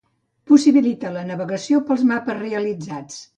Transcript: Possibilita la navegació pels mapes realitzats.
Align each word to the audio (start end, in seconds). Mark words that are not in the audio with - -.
Possibilita 0.51 1.11
la 1.17 1.25
navegació 1.27 1.83
pels 1.91 2.07
mapes 2.13 2.41
realitzats. 2.41 3.23